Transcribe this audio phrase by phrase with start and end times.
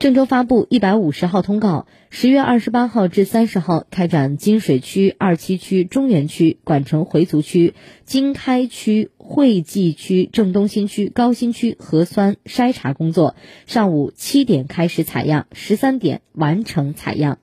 [0.00, 7.74] 郑州发布一百五十号通告十月二十八号至三十号开展金水区二七区中原区管城回族区
[8.06, 13.36] 经开区惠济区郑东新区高新区核酸筛查工作
[13.66, 17.36] 上午七点开始采样十三点完成采样。